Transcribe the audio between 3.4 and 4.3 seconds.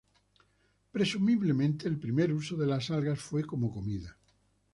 como comida.